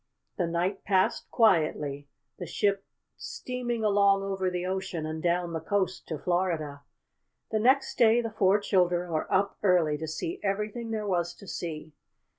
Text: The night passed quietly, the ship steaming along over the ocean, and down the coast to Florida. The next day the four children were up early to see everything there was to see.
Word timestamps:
The 0.39 0.47
night 0.47 0.83
passed 0.83 1.29
quietly, 1.29 2.07
the 2.39 2.47
ship 2.47 2.83
steaming 3.17 3.83
along 3.83 4.23
over 4.23 4.49
the 4.49 4.65
ocean, 4.65 5.05
and 5.05 5.21
down 5.21 5.53
the 5.53 5.59
coast 5.59 6.07
to 6.07 6.17
Florida. 6.17 6.81
The 7.51 7.59
next 7.59 7.99
day 7.99 8.19
the 8.19 8.31
four 8.31 8.57
children 8.59 9.11
were 9.11 9.31
up 9.31 9.59
early 9.61 9.99
to 9.99 10.07
see 10.07 10.39
everything 10.41 10.89
there 10.89 11.05
was 11.05 11.35
to 11.35 11.47
see. 11.47 11.93